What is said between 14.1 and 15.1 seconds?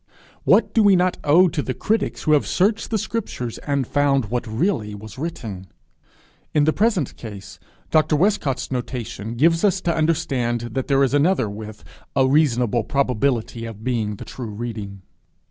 the true reading.'